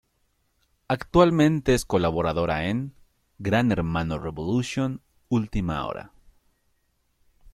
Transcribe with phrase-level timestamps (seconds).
[0.87, 2.95] Actualmente es colaboradora en
[3.37, 6.09] "Gran Hermano Revolution: Ultima Hora".